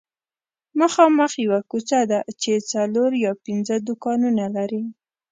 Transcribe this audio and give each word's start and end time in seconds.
مخامخ 0.79 1.31
یوه 1.45 1.59
کوڅه 1.71 1.99
ده 2.11 2.19
چې 2.41 2.51
څلور 2.71 3.11
یا 3.25 3.31
پنځه 3.45 3.75
دوکانونه 3.87 4.43
لري 4.57 4.83